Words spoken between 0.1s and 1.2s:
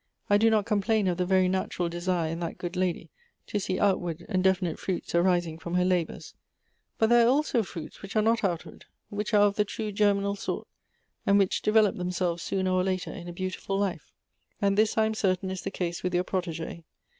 I do not complain of